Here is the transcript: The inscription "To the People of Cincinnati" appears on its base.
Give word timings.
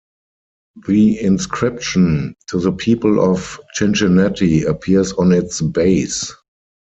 The 0.87 1.19
inscription 1.21 2.33
"To 2.47 2.59
the 2.59 2.71
People 2.71 3.19
of 3.23 3.59
Cincinnati" 3.75 4.63
appears 4.63 5.13
on 5.13 5.31
its 5.31 5.61
base. 5.61 6.33